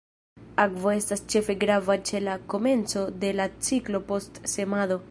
[0.63, 4.99] Akvo estas ĉefe grava ĉe la komenco de la ciklo, post semado.